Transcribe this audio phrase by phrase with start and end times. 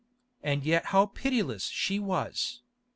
[0.41, 2.63] And yet how pitiless she was!